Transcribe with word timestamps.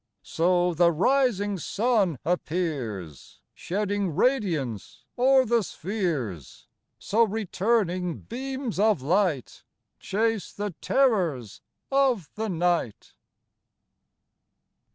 So 0.23 0.73
the 0.73 0.91
rising 0.91 1.59
sun 1.59 2.17
appears. 2.25 3.39
Shedding 3.53 4.13
radianceo'er 4.15 5.45
the 5.45 5.61
spheres; 5.61 6.67
So 6.97 7.21
returning 7.21 8.21
beams 8.21 8.79
of 8.79 9.03
light 9.03 9.63
Chase 9.99 10.53
the 10.53 10.73
terrors 10.81 11.61
of 11.91 12.31
the 12.33 12.49
night. 12.49 13.13